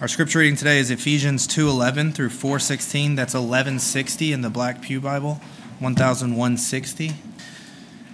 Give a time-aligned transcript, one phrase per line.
[0.00, 3.16] Our scripture reading today is Ephesians 2:11 through 4:16.
[3.16, 5.42] That's 1160 in the Black Pew Bible,
[5.78, 7.16] 1160.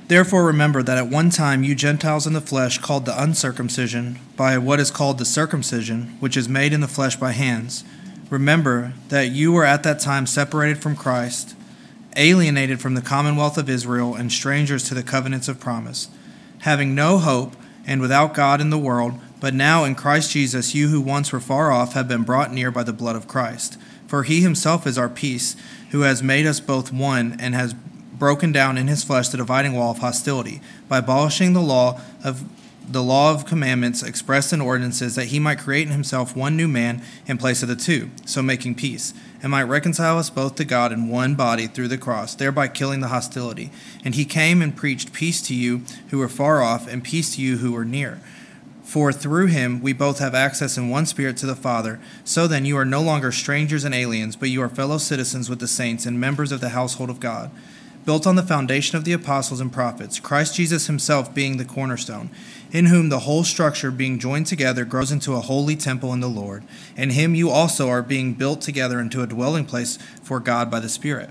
[0.08, 4.58] Therefore remember that at one time you Gentiles in the flesh called the uncircumcision by
[4.58, 7.84] what is called the circumcision, which is made in the flesh by hands.
[8.30, 11.54] Remember that you were at that time separated from Christ,
[12.16, 16.08] alienated from the commonwealth of Israel and strangers to the covenants of promise,
[16.62, 17.54] having no hope
[17.86, 19.20] and without God in the world.
[19.40, 22.70] But now in Christ Jesus, you who once were far off have been brought near
[22.70, 23.78] by the blood of Christ.
[24.06, 25.56] For he himself is our peace,
[25.90, 29.74] who has made us both one and has broken down in his flesh the dividing
[29.74, 32.44] wall of hostility, by abolishing the law of
[32.88, 36.68] the law of commandments expressed in ordinances, that he might create in himself one new
[36.68, 40.64] man in place of the two, so making peace, and might reconcile us both to
[40.64, 43.72] God in one body through the cross, thereby killing the hostility.
[44.04, 47.42] And he came and preached peace to you who were far off, and peace to
[47.42, 48.20] you who were near.
[48.86, 51.98] For through him we both have access in one spirit to the Father.
[52.22, 55.58] So then you are no longer strangers and aliens, but you are fellow citizens with
[55.58, 57.50] the saints and members of the household of God,
[58.04, 62.30] built on the foundation of the apostles and prophets, Christ Jesus himself being the cornerstone,
[62.70, 66.28] in whom the whole structure being joined together grows into a holy temple in the
[66.28, 66.62] Lord.
[66.96, 70.78] In him you also are being built together into a dwelling place for God by
[70.78, 71.30] the Spirit.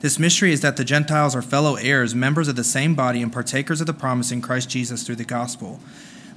[0.00, 3.32] This mystery is that the Gentiles are fellow heirs, members of the same body, and
[3.32, 5.80] partakers of the promise in Christ Jesus through the gospel.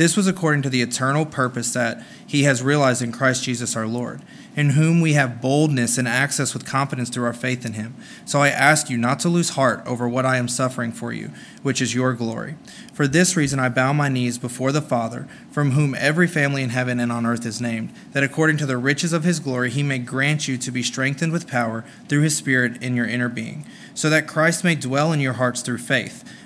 [0.00, 3.86] This was according to the eternal purpose that he has realized in Christ Jesus our
[3.86, 4.22] Lord
[4.56, 7.94] in whom we have boldness and access with confidence through our faith in him.
[8.24, 11.30] So I ask you not to lose heart over what I am suffering for you,
[11.62, 12.56] which is your glory.
[12.92, 16.70] For this reason I bow my knees before the Father, from whom every family in
[16.70, 19.82] heaven and on earth is named, that according to the riches of his glory he
[19.82, 23.64] may grant you to be strengthened with power through his Spirit in your inner being,
[23.94, 26.24] so that Christ may dwell in your hearts through faith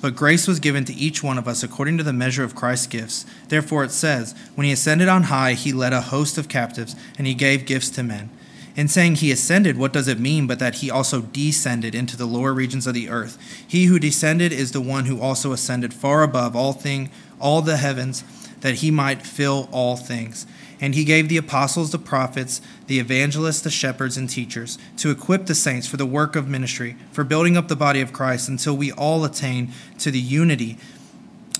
[0.00, 2.86] But grace was given to each one of us according to the measure of Christ's
[2.86, 3.26] gifts.
[3.48, 7.26] Therefore it says, When he ascended on high, he led a host of captives, and
[7.26, 8.30] he gave gifts to men.
[8.76, 12.26] In saying he ascended, what does it mean but that he also descended into the
[12.26, 13.36] lower regions of the earth?
[13.66, 17.10] He who descended is the one who also ascended far above all thing,
[17.40, 18.22] all the heavens,
[18.60, 20.46] that he might fill all things.
[20.80, 25.46] And he gave the apostles, the prophets, the evangelists, the shepherds, and teachers to equip
[25.46, 28.76] the saints for the work of ministry, for building up the body of Christ until
[28.76, 30.78] we all attain to the unity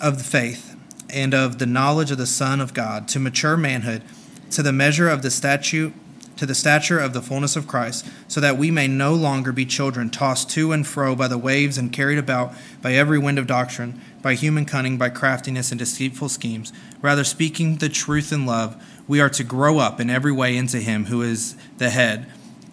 [0.00, 0.76] of the faith
[1.10, 4.02] and of the knowledge of the Son of God, to mature manhood,
[4.50, 5.94] to the measure of the statute
[6.38, 9.66] to the stature of the fullness of Christ, so that we may no longer be
[9.66, 13.46] children tossed to and fro by the waves and carried about by every wind of
[13.46, 16.72] doctrine, by human cunning, by craftiness and deceitful schemes.
[17.00, 20.78] Rather, speaking the truth in love, we are to grow up in every way into
[20.78, 22.26] Him who is the head,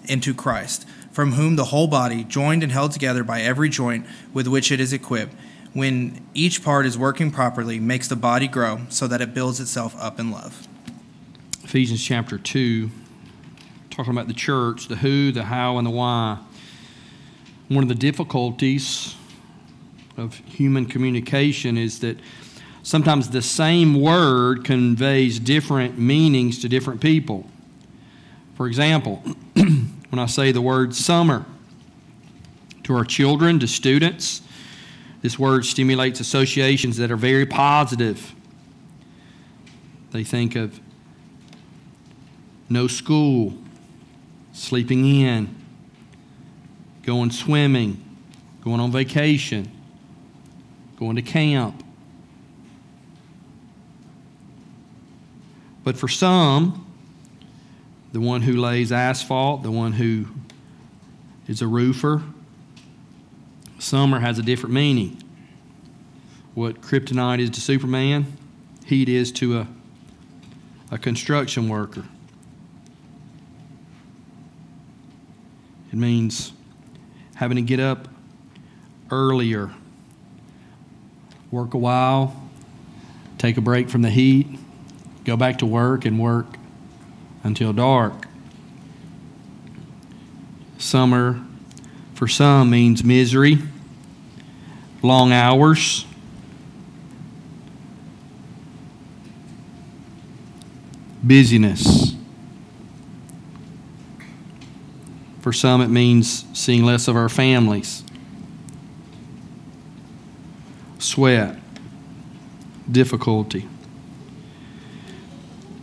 [0.05, 4.47] into Christ, from whom the whole body, joined and held together by every joint with
[4.47, 5.33] which it is equipped,
[5.73, 9.95] when each part is working properly, makes the body grow so that it builds itself
[9.99, 10.67] up in love.
[11.63, 12.89] Ephesians chapter 2,
[13.89, 16.37] talking about the church, the who, the how, and the why.
[17.67, 19.15] One of the difficulties
[20.17, 22.17] of human communication is that
[22.83, 27.49] sometimes the same word conveys different meanings to different people.
[28.55, 29.17] For example,
[29.53, 31.45] when I say the word summer
[32.83, 34.41] to our children, to students,
[35.21, 38.33] this word stimulates associations that are very positive.
[40.11, 40.79] They think of
[42.69, 43.53] no school,
[44.53, 45.53] sleeping in,
[47.03, 48.03] going swimming,
[48.63, 49.74] going on vacation,
[50.97, 51.83] going to camp.
[55.83, 56.85] But for some,
[58.11, 60.25] the one who lays asphalt, the one who
[61.47, 62.23] is a roofer,
[63.77, 65.21] summer has a different meaning.
[66.55, 68.25] What kryptonite is to Superman,
[68.85, 69.67] heat is to a,
[70.91, 72.05] a construction worker.
[75.91, 76.53] It means
[77.35, 78.07] having to get up
[79.11, 79.71] earlier,
[81.55, 82.35] work a while,
[83.37, 84.45] take a break from the heat,
[85.23, 86.47] go back to work and work
[87.45, 88.27] until dark.
[90.77, 91.41] Summer
[92.13, 93.57] for some means misery,
[95.01, 96.05] long hours,
[101.23, 102.13] busyness.
[105.39, 108.03] For some, it means seeing less of our families.
[111.05, 111.55] Sweat,
[112.91, 113.67] difficulty.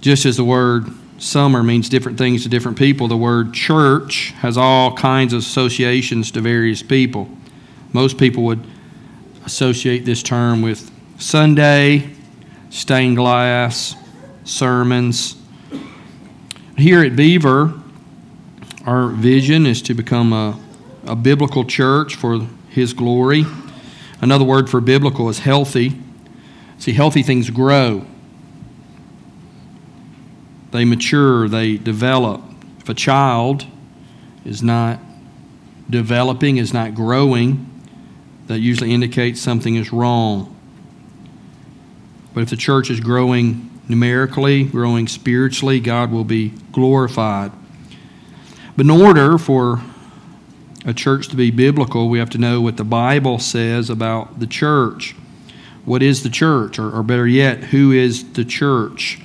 [0.01, 0.89] Just as the word
[1.19, 6.33] summer means different things to different people, the word church has all kinds of associations
[6.33, 7.29] to various people.
[7.93, 8.67] Most people would
[9.47, 12.11] associate this term with Sunday,
[12.71, 13.95] stained glass,
[14.43, 15.37] sermons.
[16.77, 17.73] Here at Beaver,
[18.85, 20.59] our vision is to become a,
[21.07, 22.41] a biblical church for
[22.71, 23.45] His glory.
[24.23, 25.99] Another word for biblical is healthy.
[26.79, 28.07] See, healthy things grow,
[30.71, 32.41] they mature, they develop.
[32.79, 33.67] If a child
[34.45, 34.99] is not
[35.91, 37.69] developing, is not growing,
[38.47, 40.57] that usually indicates something is wrong.
[42.35, 47.53] But if the church is growing numerically, growing spiritually, God will be glorified.
[48.77, 49.83] But in order for
[50.85, 54.47] a church to be biblical, we have to know what the Bible says about the
[54.47, 55.15] church.
[55.85, 56.79] What is the church?
[56.79, 59.21] Or, or better yet, who is the church?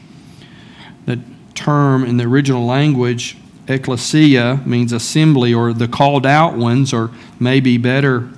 [1.06, 1.20] The
[1.56, 3.38] term in the original language,
[3.68, 8.30] ecclesia, means assembly or the called out ones, or maybe better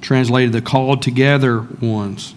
[0.00, 2.34] translated the called together ones.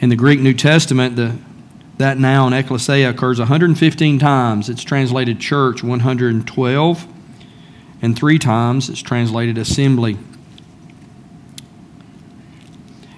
[0.00, 1.36] In the Greek New Testament, the
[1.98, 4.68] that noun, ecclesia, occurs 115 times.
[4.68, 7.06] It's translated church 112,
[8.02, 10.18] and three times it's translated assembly.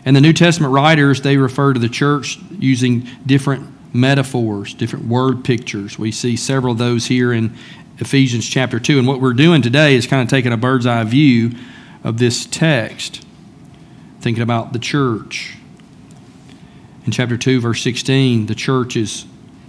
[0.05, 5.44] And the New Testament writers, they refer to the church using different metaphors, different word
[5.44, 5.99] pictures.
[5.99, 7.56] We see several of those here in
[7.99, 8.99] Ephesians chapter 2.
[8.99, 11.52] And what we're doing today is kind of taking a bird's eye view
[12.05, 13.25] of this text,
[14.20, 15.56] thinking about the church.
[17.06, 19.26] In chapter 2, verse 16, the church is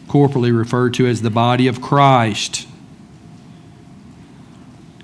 [0.07, 2.68] corporately referred to as the body of Christ.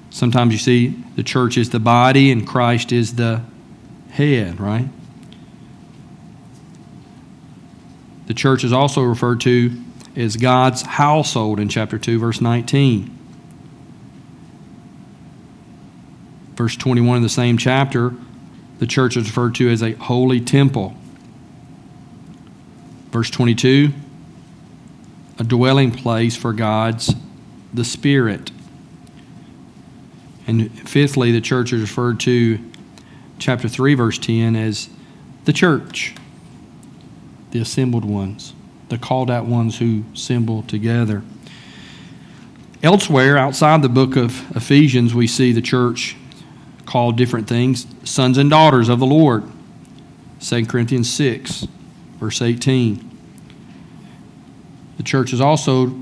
[0.10, 3.44] Sometimes you see the church is the body and Christ is the
[4.10, 4.88] head, right?
[8.26, 9.80] The church is also referred to
[10.16, 13.16] as God's household in chapter 2, verse 19.
[16.56, 18.14] Verse 21 of the same chapter,
[18.80, 20.96] the church is referred to as a holy temple.
[23.14, 23.94] Verse 22
[25.40, 27.14] a dwelling place for God's
[27.74, 28.52] the Spirit.
[30.48, 32.60] And fifthly, the church is referred to,
[33.40, 34.90] chapter 3, verse 10, as
[35.46, 36.16] the church,
[37.52, 38.54] the assembled ones,
[38.90, 41.24] the called out ones who assemble together.
[42.82, 46.16] Elsewhere, outside the book of Ephesians, we see the church
[46.86, 49.44] called different things sons and daughters of the Lord.
[50.42, 51.68] 2 Corinthians 6
[52.24, 53.10] verse 18.
[54.96, 55.94] The church is also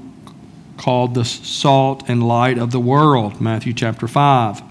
[0.78, 4.62] called the salt and light of the world, Matthew chapter 5.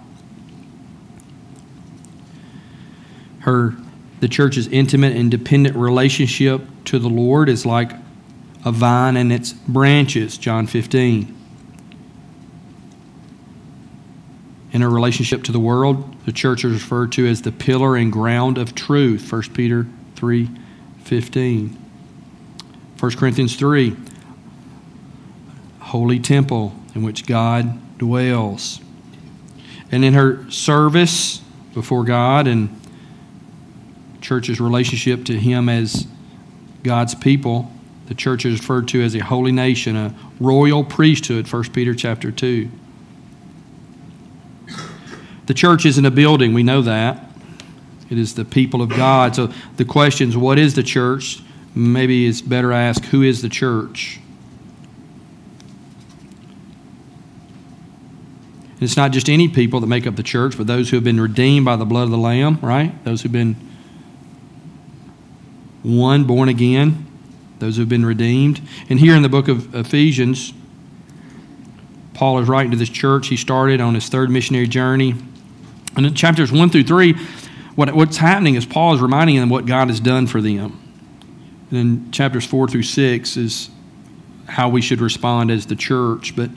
[3.40, 3.74] Her
[4.20, 7.94] the church's intimate and dependent relationship to the Lord is like
[8.64, 11.36] a vine and its branches, John 15.
[14.70, 18.12] In her relationship to the world, the church is referred to as the pillar and
[18.12, 20.48] ground of truth, 1 Peter 3
[21.04, 21.76] 15.
[22.98, 23.96] 1 Corinthians 3,
[25.80, 28.80] holy temple in which God dwells.
[29.90, 31.40] And in her service
[31.74, 32.68] before God and
[34.20, 36.06] church's relationship to Him as
[36.82, 37.72] God's people,
[38.10, 42.32] The church is referred to as a holy nation, a royal priesthood, 1 Peter chapter
[42.32, 42.68] 2.
[45.46, 47.29] The church isn't a building, we know that.
[48.10, 49.36] It is the people of God.
[49.36, 51.40] So the question is, what is the church?
[51.74, 54.20] Maybe it's better asked, who is the church?
[58.74, 61.04] And It's not just any people that make up the church, but those who have
[61.04, 62.92] been redeemed by the blood of the Lamb, right?
[63.04, 63.54] Those who've been
[65.82, 67.06] one, born again,
[67.58, 68.60] those who've been redeemed.
[68.88, 70.54] And here in the book of Ephesians,
[72.14, 73.28] Paul is writing to this church.
[73.28, 75.14] He started on his third missionary journey.
[75.94, 77.14] And in chapters 1 through 3,
[77.74, 80.78] what, what's happening is Paul is reminding them what God has done for them.
[81.70, 83.70] And then chapters 4 through 6 is
[84.46, 86.34] how we should respond as the church.
[86.34, 86.50] But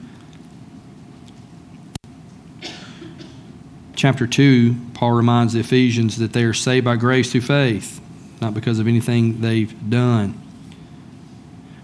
[3.95, 8.01] chapter 2, Paul reminds the Ephesians that they are saved by grace through faith,
[8.41, 10.39] not because of anything they've done.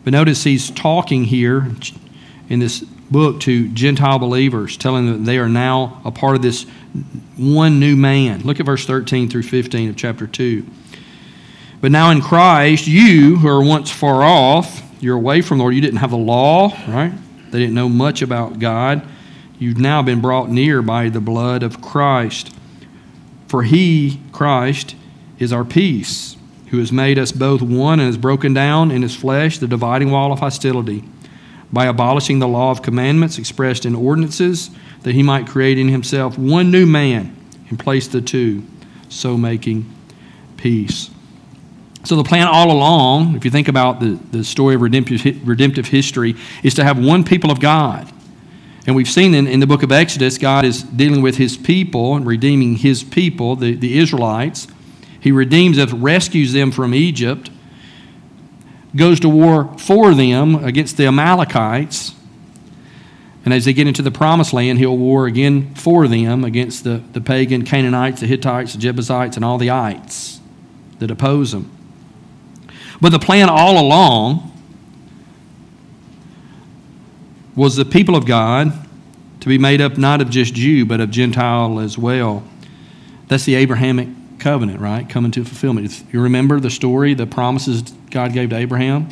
[0.04, 1.68] But notice he's talking here
[2.50, 6.66] in this book to Gentile believers, telling them they are now a part of this
[7.38, 8.42] one new man.
[8.42, 10.66] Look at verse 13 through 15 of chapter 2.
[11.82, 15.76] But now in Christ, you who are once far off, you're away from the Lord,
[15.76, 17.14] you didn't have the law, right?
[17.52, 19.08] They didn't know much about God.
[19.58, 22.54] You've now been brought near by the blood of Christ.
[23.48, 24.96] For he, Christ,
[25.40, 26.36] is our peace,
[26.68, 30.12] who has made us both one and has broken down in his flesh the dividing
[30.12, 31.04] wall of hostility
[31.72, 34.70] by abolishing the law of commandments expressed in ordinances,
[35.04, 37.36] that he might create in himself one new man
[37.70, 38.64] and place the two,
[39.10, 39.92] so making
[40.58, 41.10] peace.
[42.04, 45.88] So, the plan all along, if you think about the, the story of redemptive, redemptive
[45.88, 48.12] history, is to have one people of God.
[48.88, 52.16] And we've seen in, in the book of Exodus, God is dealing with his people
[52.16, 54.68] and redeeming his people, the, the Israelites.
[55.20, 57.50] He redeems them, rescues them from Egypt
[58.96, 62.16] goes to war for them against the Amalekites.
[63.46, 67.02] And as they get into the promised land, he'll war again for them against the,
[67.14, 70.40] the pagan Canaanites, the Hittites, the Jebusites, and all the ites
[71.00, 71.72] that oppose them.
[73.02, 74.52] But the plan all along
[77.56, 78.74] was the people of God
[79.40, 82.44] to be made up not of just Jew, but of Gentile as well.
[83.28, 85.08] That's the Abrahamic covenant, right?
[85.08, 86.04] Coming to fulfillment.
[86.12, 87.82] You remember the story, the promises
[88.12, 89.10] God gave to Abraham?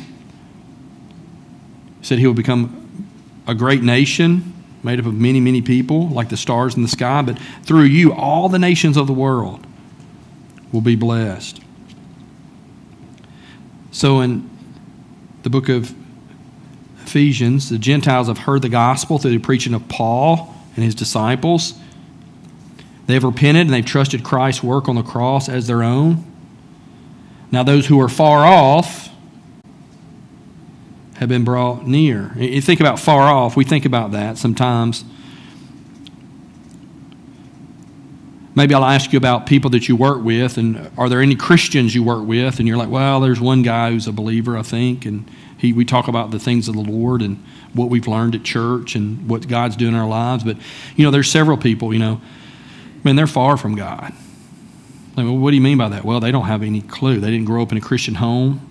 [2.00, 2.87] He said he would become
[3.48, 7.22] a great nation made up of many, many people, like the stars in the sky,
[7.22, 9.66] but through you, all the nations of the world
[10.70, 11.60] will be blessed.
[13.90, 14.48] So, in
[15.42, 15.92] the book of
[17.04, 21.74] Ephesians, the Gentiles have heard the gospel through the preaching of Paul and his disciples.
[23.06, 26.24] They have repented and they've trusted Christ's work on the cross as their own.
[27.50, 29.08] Now, those who are far off
[31.18, 32.32] have been brought near.
[32.36, 35.04] You think about far off, we think about that sometimes.
[38.54, 41.94] Maybe I'll ask you about people that you work with, and are there any Christians
[41.94, 42.58] you work with?
[42.58, 45.84] And you're like, well, there's one guy who's a believer, I think, and he, we
[45.84, 49.46] talk about the things of the Lord and what we've learned at church and what
[49.46, 50.42] God's doing in our lives.
[50.42, 50.56] But,
[50.96, 52.20] you know, there's several people, you know,
[53.04, 54.12] Man, they're far from God.
[55.16, 56.04] Like, well, what do you mean by that?
[56.04, 57.20] Well, they don't have any clue.
[57.20, 58.70] They didn't grow up in a Christian home,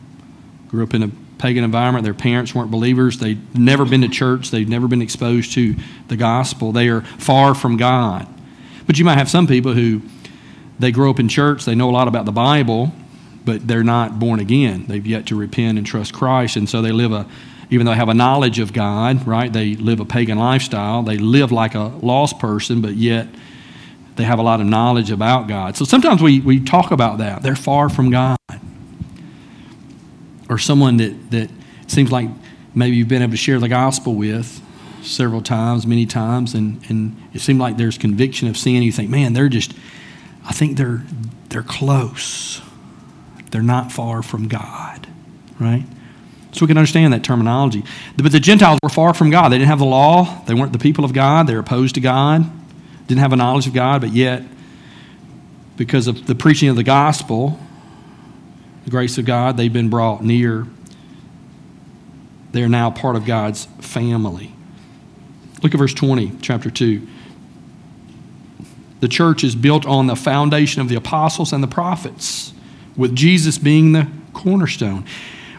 [0.67, 2.03] grew up in a pagan environment.
[2.03, 3.19] Their parents weren't believers.
[3.19, 4.51] They'd never been to church.
[4.51, 5.75] They'd never been exposed to
[6.07, 6.71] the gospel.
[6.71, 8.27] They are far from God.
[8.85, 10.01] But you might have some people who
[10.79, 12.91] they grow up in church, they know a lot about the Bible,
[13.45, 14.85] but they're not born again.
[14.87, 17.27] They've yet to repent and trust Christ, and so they live a
[17.69, 19.51] even though they have a knowledge of God, right?
[19.51, 21.03] They live a pagan lifestyle.
[21.03, 23.27] They live like a lost person, but yet
[24.15, 25.75] they have a lot of knowledge about God.
[25.75, 27.43] So sometimes we, we talk about that.
[27.43, 28.37] They're far from God.
[30.49, 31.49] Or someone that, that
[31.87, 32.29] seems like
[32.73, 34.61] maybe you've been able to share the gospel with
[35.01, 38.83] several times, many times, and, and it seemed like there's conviction of sin.
[38.83, 39.73] You think, man, they're just,
[40.45, 41.03] I think they're,
[41.49, 42.61] they're close.
[43.51, 45.07] They're not far from God,
[45.59, 45.85] right?
[46.51, 47.83] So we can understand that terminology.
[48.15, 49.49] But the Gentiles were far from God.
[49.49, 50.43] They didn't have the law.
[50.45, 51.47] They weren't the people of God.
[51.47, 52.49] They're opposed to God
[53.07, 54.43] didn't have a knowledge of God, but yet,
[55.77, 57.59] because of the preaching of the gospel,
[58.87, 60.65] the grace of God, they've been brought near.
[62.53, 64.53] They are now part of God's family.
[65.61, 67.05] Look at verse 20, chapter 2.
[69.01, 72.53] The church is built on the foundation of the apostles and the prophets,
[72.95, 75.03] with Jesus being the cornerstone.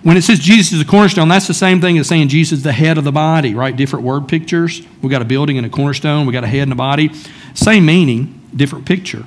[0.03, 2.65] When it says Jesus is the cornerstone, that's the same thing as saying Jesus is
[2.65, 3.77] the head of the body, right?
[3.77, 4.81] Different word pictures.
[5.03, 7.13] We've got a building and a cornerstone, we've got a head and a body.
[7.53, 9.27] Same meaning, different picture.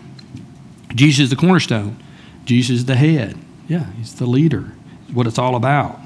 [0.96, 2.02] Jesus is the cornerstone,
[2.46, 3.38] Jesus is the head.
[3.72, 4.74] Yeah, he's the leader,
[5.14, 5.98] what it's all about.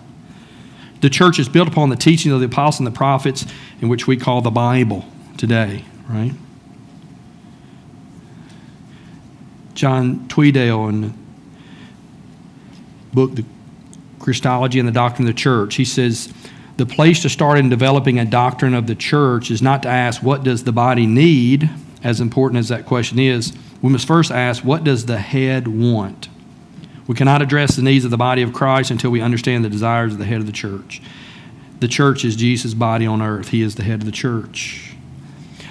[1.01, 3.43] The church is built upon the teaching of the apostles and the prophets,
[3.81, 5.03] in which we call the Bible
[5.35, 6.33] today, right?
[9.73, 11.13] John Tweedale in the
[13.15, 13.43] book, The
[14.19, 16.31] Christology and the Doctrine of the Church, he says,
[16.77, 20.21] the place to start in developing a doctrine of the church is not to ask,
[20.21, 21.67] what does the body need,
[22.03, 23.53] as important as that question is.
[23.81, 26.29] We must first ask, what does the head want?
[27.07, 30.13] We cannot address the needs of the body of Christ until we understand the desires
[30.13, 31.01] of the head of the church.
[31.79, 34.95] The church is Jesus' body on earth, He is the head of the church.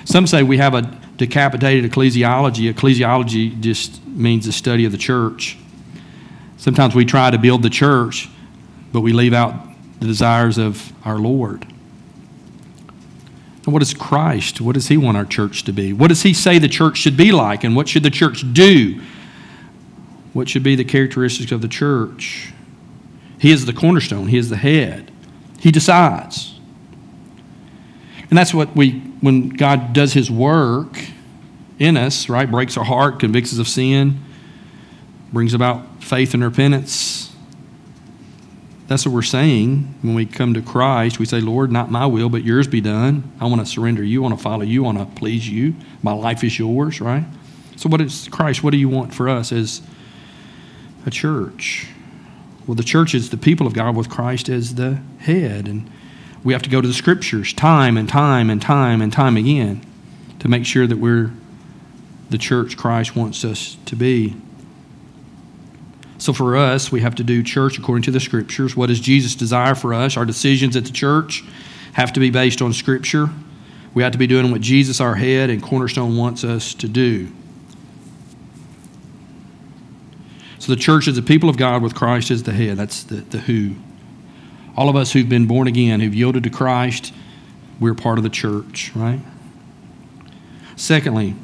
[0.04, 0.82] Some say we have a
[1.16, 2.72] decapitated ecclesiology.
[2.72, 5.56] Ecclesiology just means the study of the church.
[6.56, 8.28] Sometimes we try to build the church,
[8.92, 9.54] but we leave out
[10.00, 11.66] the desires of our Lord.
[13.64, 14.60] And what is Christ?
[14.60, 15.92] What does He want our church to be?
[15.92, 17.64] What does He say the church should be like?
[17.64, 19.00] And what should the church do?
[20.34, 22.52] What should be the characteristics of the church?
[23.38, 25.10] He is the cornerstone, He is the head.
[25.58, 26.58] He decides.
[28.28, 30.98] And that's what we, when God does His work
[31.78, 34.20] in us, right, breaks our heart, convicts us of sin,
[35.32, 37.32] brings about faith and repentance.
[38.86, 41.18] That's what we're saying when we come to Christ.
[41.18, 43.32] We say, Lord, not my will, but yours be done.
[43.40, 44.20] I want to surrender you.
[44.20, 44.84] I want to follow you.
[44.84, 45.74] I want to please you.
[46.02, 47.24] My life is yours, right?
[47.76, 48.62] So, what is Christ?
[48.62, 49.80] What do you want for us as
[51.06, 51.88] a church?
[52.66, 55.68] Well, the church is the people of God with Christ as the head.
[55.68, 55.90] And
[56.42, 59.84] we have to go to the scriptures time and time and time and time again
[60.38, 61.32] to make sure that we're
[62.30, 64.34] the church Christ wants us to be.
[66.18, 68.76] So for us, we have to do church according to the scriptures.
[68.76, 70.16] What does Jesus desire for us?
[70.16, 71.44] Our decisions at the church
[71.92, 73.28] have to be based on scripture.
[73.92, 77.30] We have to be doing what Jesus, our head and cornerstone, wants us to do.
[80.58, 82.76] So the church is the people of God with Christ as the head.
[82.76, 83.74] That's the, the who.
[84.76, 87.12] All of us who've been born again, who've yielded to Christ,
[87.80, 89.20] we're part of the church, right?
[90.76, 91.34] Secondly,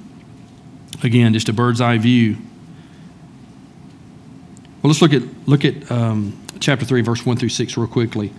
[1.03, 2.37] again, just a bird's eye view.
[4.83, 8.33] Well, let's look at look at um, chapter three, verse one through six, real quickly.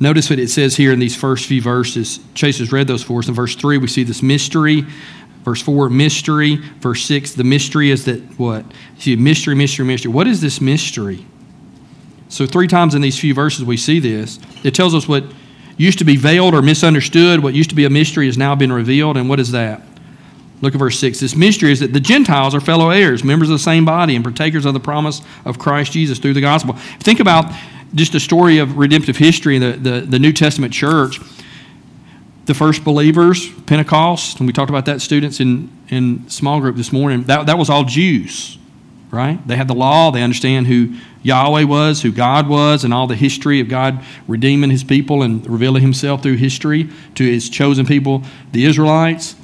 [0.00, 2.18] Notice what it says here in these first few verses.
[2.34, 3.28] Chase has read those for us.
[3.28, 4.84] In verse three, we see this mystery
[5.44, 6.56] Verse 4, mystery.
[6.80, 8.64] Verse 6, the mystery is that what?
[8.98, 10.12] See, mystery, mystery, mystery.
[10.12, 11.26] What is this mystery?
[12.28, 14.38] So, three times in these few verses, we see this.
[14.62, 15.24] It tells us what
[15.76, 18.72] used to be veiled or misunderstood, what used to be a mystery has now been
[18.72, 19.16] revealed.
[19.16, 19.82] And what is that?
[20.60, 21.18] Look at verse 6.
[21.18, 24.24] This mystery is that the Gentiles are fellow heirs, members of the same body, and
[24.24, 26.74] partakers of the promise of Christ Jesus through the gospel.
[27.00, 27.52] Think about
[27.94, 31.18] just the story of redemptive history in the, the, the New Testament church
[32.52, 36.92] the first believers, Pentecost, and we talked about that students in, in small group this
[36.92, 38.58] morning, that, that was all Jews,
[39.10, 39.38] right?
[39.48, 43.16] They had the law, they understand who Yahweh was, who God was, and all the
[43.16, 48.22] history of God redeeming his people and revealing himself through history to his chosen people,
[48.52, 49.34] the Israelites.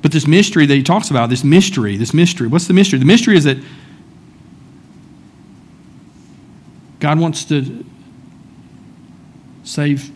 [0.00, 2.98] But this mystery that he talks about, this mystery, this mystery, what's the mystery?
[2.98, 3.58] The mystery is that
[6.98, 7.84] God wants to
[9.64, 10.15] save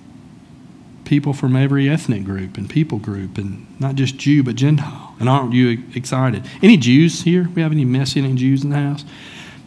[1.11, 5.13] people from every ethnic group and people group, and not just Jew, but Gentile.
[5.19, 6.47] And aren't you excited?
[6.63, 7.49] Any Jews here?
[7.53, 9.05] We have any Messianic Jews in the house?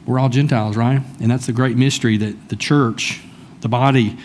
[0.05, 1.01] We're all Gentiles, right?
[1.19, 3.21] And that's the great mystery that the church,
[3.59, 4.17] the body,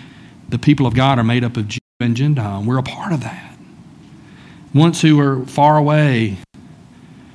[0.49, 3.13] the people of God are made up of Jew and Gentile, and we're a part
[3.13, 3.59] of that.
[4.73, 6.37] Once who were far away,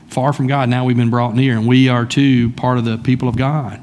[0.08, 3.00] far from God, now we've been brought near, and we are too part of the
[3.00, 3.82] people of God.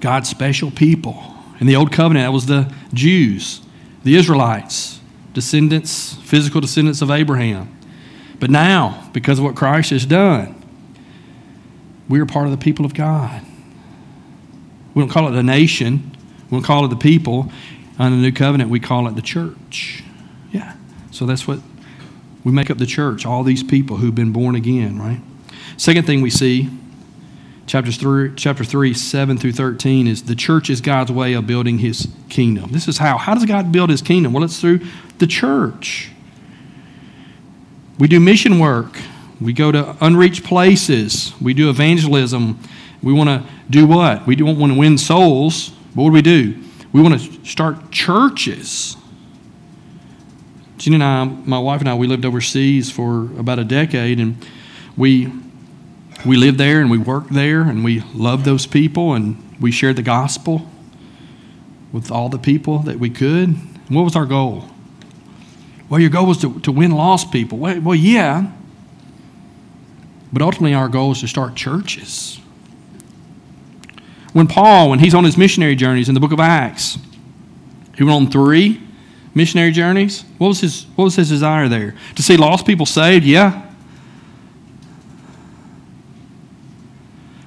[0.00, 1.32] God's special people.
[1.60, 3.62] In the Old Covenant, that was the Jews
[4.04, 5.00] the Israelites,
[5.32, 7.76] descendants, physical descendants of Abraham.
[8.38, 10.62] But now, because of what Christ has done,
[12.08, 13.42] we are part of the people of God.
[14.94, 16.16] We don't call it the nation,
[16.50, 17.50] we don't call it the people.
[17.96, 20.02] Under the new covenant, we call it the church.
[20.50, 20.74] Yeah.
[21.12, 21.60] So that's what
[22.42, 25.20] we make up the church, all these people who've been born again, right?
[25.76, 26.70] Second thing we see
[27.66, 31.78] Chapters three, chapter 3, 7 through 13 is the church is God's way of building
[31.78, 32.70] his kingdom.
[32.72, 33.16] This is how.
[33.16, 34.34] How does God build his kingdom?
[34.34, 34.80] Well, it's through
[35.18, 36.10] the church.
[37.98, 38.98] We do mission work.
[39.40, 41.32] We go to unreached places.
[41.40, 42.58] We do evangelism.
[43.02, 44.26] We want to do what?
[44.26, 45.70] We don't want to win souls.
[45.94, 46.62] What do we do?
[46.92, 48.96] We want to start churches.
[50.76, 54.44] Jeannie and I, my wife and I, we lived overseas for about a decade, and
[54.96, 55.32] we
[56.24, 59.96] we lived there and we worked there and we loved those people and we shared
[59.96, 60.68] the gospel
[61.92, 63.56] with all the people that we could.
[63.88, 64.64] What was our goal?
[65.88, 67.58] Well, your goal was to, to win lost people.
[67.58, 68.50] Well, well, yeah.
[70.32, 72.40] But ultimately, our goal is to start churches.
[74.32, 76.98] When Paul, when he's on his missionary journeys in the book of Acts,
[77.96, 78.80] He went on three
[79.34, 80.24] missionary journeys.
[80.38, 81.94] What was his, what was his desire there?
[82.16, 83.24] To see lost people saved?
[83.24, 83.62] Yeah.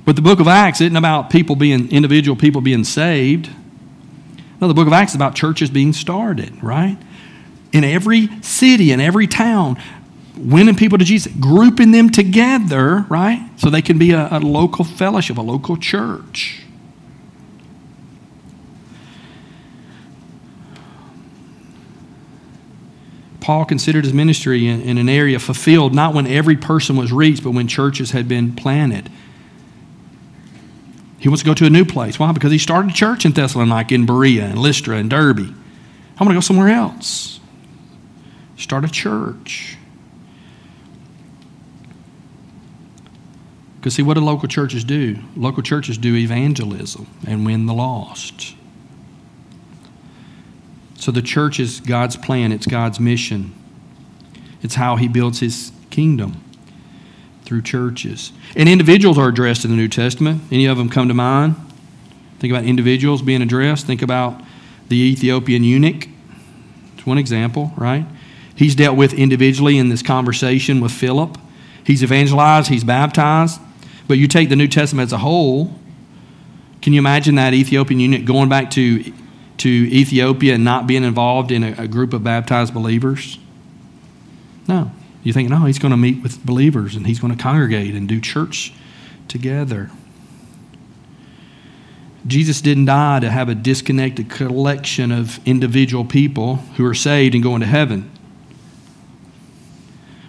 [0.08, 3.50] But the book of Acts isn't about people being, individual people being saved.
[4.62, 6.98] No, the book of Acts is about churches being started, right?
[7.74, 9.76] In every city, in every town,
[10.38, 13.50] winning people to Jesus, grouping them together, right?
[13.58, 16.62] So they can be a, a local fellowship, a local church.
[23.41, 27.43] Paul considered his ministry in, in, an area fulfilled not when every person was reached,
[27.43, 29.10] but when churches had been planted.
[31.19, 32.19] He wants to go to a new place.
[32.19, 32.32] Why?
[32.32, 35.39] Because he started a church in Thessalonica, in Berea, and Lystra, and Derbe.
[35.39, 37.39] I'm going to go somewhere else.
[38.56, 39.77] Start a church.
[43.77, 45.17] Because, see, what do local churches do?
[45.36, 48.56] Local churches do evangelism and win the lost.
[50.95, 53.53] So the church is God's plan, it's God's mission.
[54.62, 56.43] It's how he builds his kingdom
[57.48, 58.34] through churches.
[58.58, 60.42] And individuals are addressed in the New Testament.
[60.52, 61.56] Any of them come to mind?
[62.40, 63.88] Think about individuals being addressed.
[63.88, 64.44] Think about
[64.90, 66.10] the Ethiopian eunuch.
[66.96, 68.06] It's one example, right?
[68.54, 71.38] He's dealt with individually in this conversation with Philip.
[71.86, 73.62] He's evangelized, he's baptized.
[74.10, 75.74] But you take the New Testament as a whole,
[76.82, 79.14] can you imagine that Ethiopian eunuch going back to
[79.60, 83.40] to Ethiopia and not being involved in a, a group of baptized believers?
[84.68, 84.92] No.
[85.23, 88.08] You think, no, he's going to meet with believers and he's going to congregate and
[88.08, 88.73] do church
[89.27, 89.91] together.
[92.25, 97.43] Jesus didn't die to have a disconnected collection of individual people who are saved and
[97.43, 98.12] going to heaven.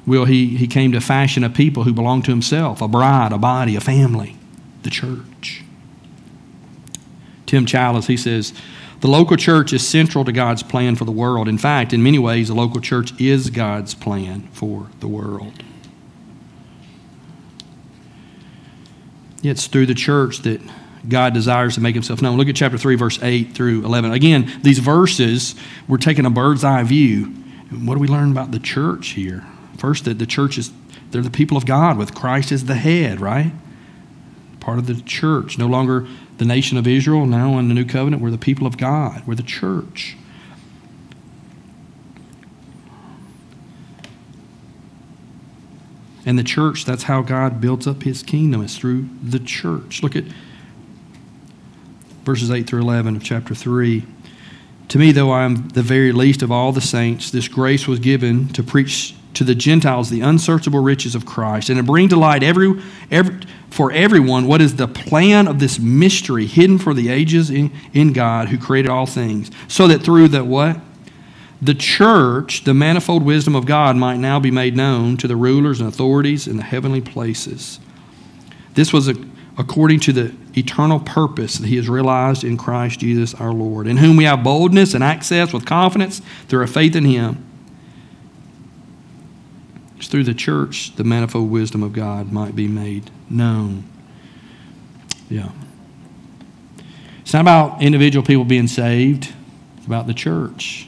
[0.06, 3.38] Well, he, he came to fashion a people who belong to himself a bride, a
[3.38, 4.36] body, a family,
[4.84, 5.64] the church.
[7.46, 8.52] Tim Challies, he says,
[9.00, 11.48] the local church is central to God's plan for the world.
[11.48, 15.62] In fact, in many ways, the local church is God's plan for the world.
[19.42, 20.60] It's through the church that
[21.08, 22.36] God desires to make himself known.
[22.36, 24.12] Look at chapter 3, verse 8 through 11.
[24.12, 25.54] Again, these verses,
[25.86, 27.26] we're taking a bird's eye view.
[27.70, 29.46] What do we learn about the church here?
[29.76, 30.72] First, that the church is,
[31.10, 33.52] they're the people of God with Christ as the head, right?
[34.58, 35.56] Part of the church.
[35.56, 38.78] No longer the nation of Israel, now in the new covenant, we're the people of
[38.78, 40.16] God, we're the church.
[46.24, 50.02] And the church, that's how God builds up his kingdom, is through the church.
[50.02, 50.24] Look at
[52.24, 54.04] verses 8 through 11 of chapter 3.
[54.88, 57.98] To me, though I am the very least of all the saints, this grace was
[57.98, 62.16] given to preach to the Gentiles the unsearchable riches of Christ and to bring to
[62.16, 67.08] light every, every, for everyone what is the plan of this mystery hidden for the
[67.08, 70.80] ages in, in God who created all things, so that through the what?
[71.60, 75.80] The church, the manifold wisdom of God might now be made known to the rulers
[75.80, 77.80] and authorities in the heavenly places.
[78.74, 79.14] This was a,
[79.56, 83.96] according to the eternal purpose that He has realized in Christ Jesus our Lord, in
[83.96, 87.44] whom we have boldness and access with confidence through our faith in Him.
[90.00, 93.84] Through the church the manifold wisdom of God might be made known.
[95.28, 95.50] Yeah.
[97.20, 99.32] It's not about individual people being saved,
[99.76, 100.86] it's about the church.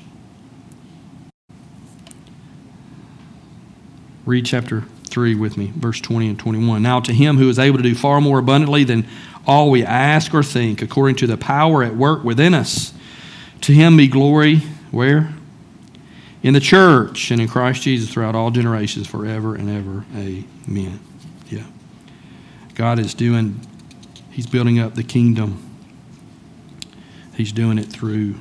[4.25, 6.83] Read chapter 3 with me, verse 20 and 21.
[6.83, 9.07] Now, to him who is able to do far more abundantly than
[9.47, 12.95] all we ask or think, according to the power at work within us,
[13.63, 14.59] to him be glory,
[14.91, 15.35] where?
[16.43, 20.05] In the church and in Christ Jesus throughout all generations, forever and ever.
[20.17, 21.01] Amen.
[21.49, 21.65] Yeah.
[22.75, 23.61] God is doing,
[24.31, 25.67] He's building up the kingdom.
[27.35, 28.37] He's doing it through,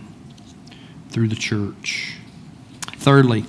[1.09, 2.15] through the church.
[2.97, 3.45] Thirdly,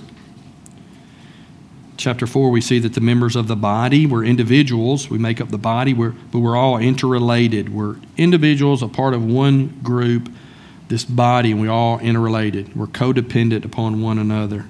[1.96, 5.50] chapter 4, we see that the members of the body, we're individuals, we make up
[5.50, 7.68] the body, we're, but we're all interrelated.
[7.68, 10.32] We're individuals, a part of one group,
[10.90, 12.76] this body, and we're all interrelated.
[12.76, 14.66] We're codependent upon one another.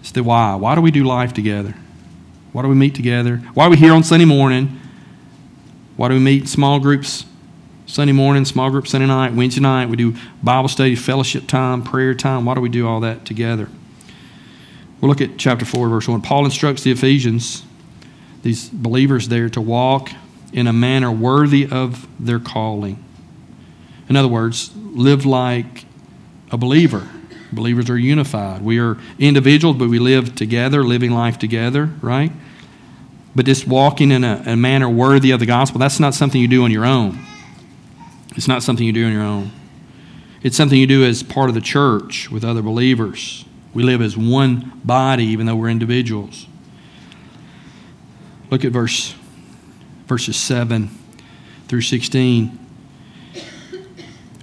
[0.00, 0.54] It's the why.
[0.54, 1.74] Why do we do life together?
[2.52, 3.38] Why do we meet together?
[3.52, 4.80] Why are we here on Sunday morning?
[5.96, 7.26] Why do we meet in small groups
[7.86, 9.88] Sunday morning, small group Sunday night, Wednesday night?
[9.88, 12.44] We do Bible study, fellowship time, prayer time.
[12.44, 13.68] Why do we do all that together?
[15.00, 16.22] We'll look at chapter 4, verse 1.
[16.22, 17.64] Paul instructs the Ephesians,
[18.42, 20.10] these believers there, to walk
[20.52, 23.04] in a manner worthy of their calling.
[24.08, 25.84] In other words, live like
[26.50, 27.08] a believer.
[27.52, 28.62] Believers are unified.
[28.62, 32.32] We are individuals, but we live together, living life together, right?
[33.34, 36.48] But just walking in a, a manner worthy of the gospel, that's not something you
[36.48, 37.18] do on your own.
[38.36, 39.50] It's not something you do on your own.
[40.42, 43.44] It's something you do as part of the church with other believers.
[43.74, 46.46] We live as one body, even though we're individuals.
[48.50, 49.14] Look at verse
[50.06, 50.88] verses 7
[51.68, 52.67] through 16.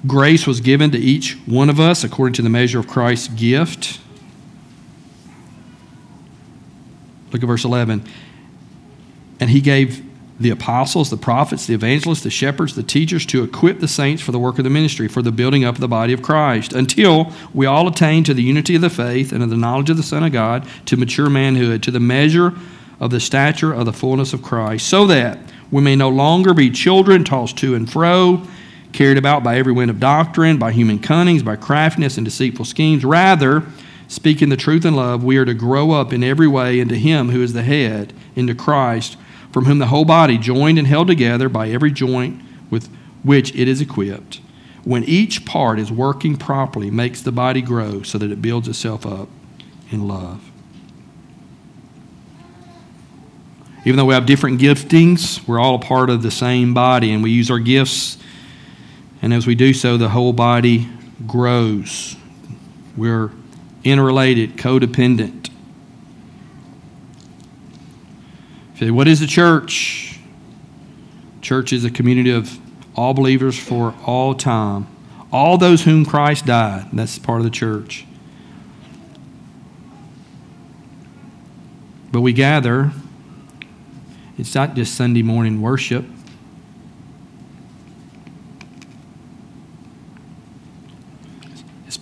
[0.06, 4.00] Grace was given to each one of us according to the measure of Christ's gift.
[7.32, 8.04] Look at verse 11.
[9.40, 10.06] And he gave
[10.40, 14.32] the apostles, the prophets, the evangelists, the shepherds, the teachers to equip the saints for
[14.32, 17.32] the work of the ministry, for the building up of the body of Christ, until
[17.54, 20.04] we all attain to the unity of the faith and of the knowledge of the
[20.04, 22.54] Son of God, to mature manhood, to the measure
[23.00, 25.40] of the stature of the fullness of Christ, so that
[25.72, 28.46] we may no longer be children tossed to and fro,
[28.96, 33.04] carried about by every wind of doctrine, by human cunnings, by craftiness and deceitful schemes.
[33.04, 33.64] Rather,
[34.08, 37.30] speaking the truth in love, we are to grow up in every way into Him
[37.30, 39.18] who is the head, into Christ,
[39.52, 42.90] from whom the whole body, joined and held together by every joint with
[43.24, 44.40] which it is equipped,
[44.84, 49.06] when each part is working properly, makes the body grow so that it builds itself
[49.06, 49.28] up
[49.92, 50.52] in love.
[53.84, 57.22] Even though we have different giftings, we're all a part of the same body, and
[57.22, 58.18] we use our gifts.
[59.26, 60.88] And as we do so, the whole body
[61.26, 62.16] grows.
[62.96, 63.32] We're
[63.84, 65.50] interrelated, codependent.
[68.80, 70.20] What is the church?
[71.42, 72.60] Church is a community of
[72.96, 74.86] all believers for all time.
[75.32, 76.90] All those whom Christ died.
[76.94, 78.06] That's part of the church.
[82.12, 82.92] But we gather
[84.38, 86.06] it's not just Sunday morning worship.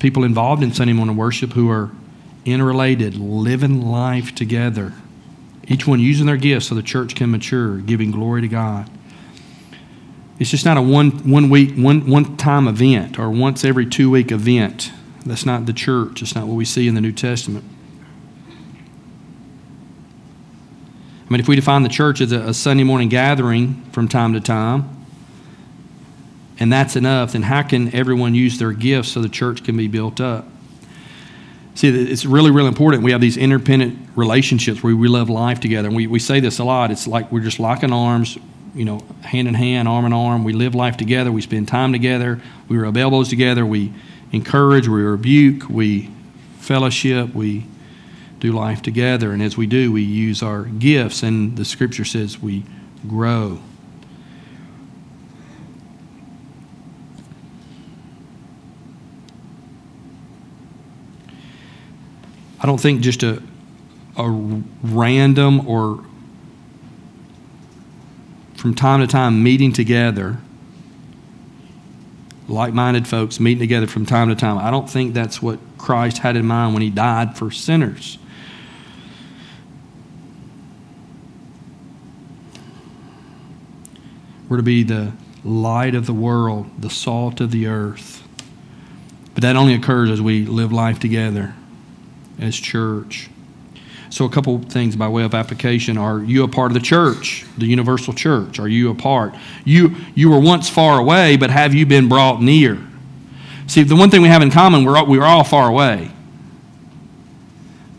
[0.03, 1.89] People involved in Sunday morning worship who are
[2.43, 4.91] interrelated, living life together.
[5.65, 8.89] Each one using their gifts so the church can mature, giving glory to God.
[10.39, 14.09] It's just not a one, one week, one, one time event or once every two
[14.09, 14.91] week event.
[15.25, 16.21] That's not the church.
[16.21, 17.63] It's not what we see in the New Testament.
[21.25, 24.33] I mean, if we define the church as a, a Sunday morning gathering from time
[24.33, 25.02] to time,
[26.63, 29.89] and that's enough, then how can everyone use their gifts so the church can be
[29.89, 30.47] built up?
[31.75, 33.03] See, it's really, really important.
[33.03, 35.89] We have these interdependent relationships where we live life together.
[35.89, 36.89] And we, we say this a lot.
[36.89, 38.37] It's like we're just locking arms,
[38.73, 40.45] you know, hand in hand, arm in arm.
[40.45, 41.33] We live life together.
[41.33, 42.39] We spend time together.
[42.69, 43.65] We rub elbows together.
[43.65, 43.91] We
[44.31, 44.87] encourage.
[44.87, 45.67] We rebuke.
[45.67, 46.11] We
[46.59, 47.35] fellowship.
[47.35, 47.65] We
[48.39, 49.33] do life together.
[49.33, 52.63] And as we do, we use our gifts, and the scripture says we
[53.05, 53.59] grow.
[62.63, 63.43] I don't think just a,
[64.15, 66.05] a random or
[68.55, 70.37] from time to time meeting together,
[72.47, 76.19] like minded folks meeting together from time to time, I don't think that's what Christ
[76.19, 78.17] had in mind when he died for sinners.
[84.47, 85.11] We're to be the
[85.43, 88.25] light of the world, the salt of the earth.
[89.33, 91.55] But that only occurs as we live life together
[92.39, 93.29] as church.
[94.09, 95.97] So, a couple things by way of application.
[95.97, 98.59] Are you a part of the church, the universal church?
[98.59, 99.33] Are you a part?
[99.65, 102.77] You, you were once far away, but have you been brought near?
[103.65, 106.11] See, the one thing we have in common, we're all, we're all far away.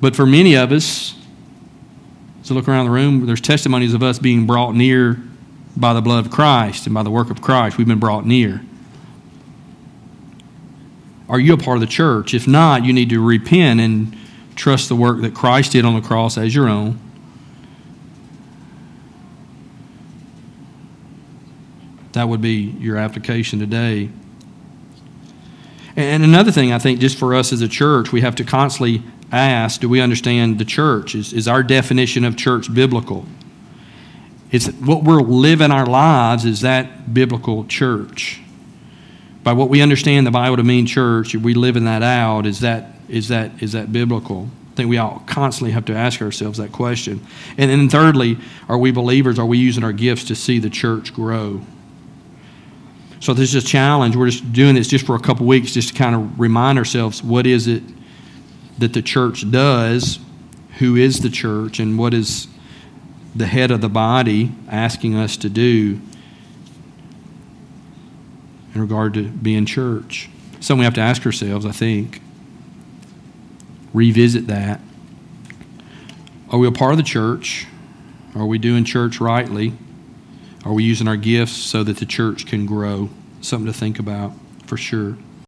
[0.00, 1.16] But for many of us,
[2.42, 5.20] so look around the room, there's testimonies of us being brought near
[5.76, 8.60] by the blood of Christ and by the work of Christ, we've been brought near.
[11.28, 12.34] Are you a part of the church?
[12.34, 14.16] If not, you need to repent and
[14.54, 16.98] trust the work that Christ did on the cross as your own.
[22.12, 24.08] That would be your application today.
[25.96, 29.02] And another thing, I think, just for us as a church, we have to constantly
[29.32, 31.14] ask do we understand the church?
[31.14, 33.26] Is, is our definition of church biblical?
[34.50, 38.40] It's what we're living our lives is that biblical church.
[39.42, 42.60] By what we understand the Bible to mean church, if we living that out, is
[42.60, 44.48] that is that is that biblical?
[44.72, 47.24] I think we all constantly have to ask ourselves that question.
[47.56, 48.38] And then thirdly,
[48.68, 49.38] are we believers?
[49.38, 51.60] Are we using our gifts to see the church grow?
[53.20, 54.16] So this is a challenge.
[54.16, 57.22] We're just doing this just for a couple weeks, just to kind of remind ourselves
[57.22, 57.82] what is it
[58.78, 60.18] that the church does,
[60.78, 62.48] who is the church, and what is
[63.34, 66.00] the head of the body asking us to do
[68.74, 70.28] in regard to being church.
[70.60, 72.20] Something we have to ask ourselves, I think.
[73.94, 74.80] Revisit that.
[76.50, 77.66] Are we a part of the church?
[78.34, 79.72] Are we doing church rightly?
[80.64, 83.08] Are we using our gifts so that the church can grow?
[83.40, 84.32] Something to think about
[84.66, 85.16] for sure.